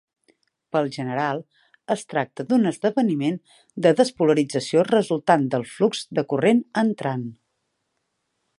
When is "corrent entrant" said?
6.33-7.29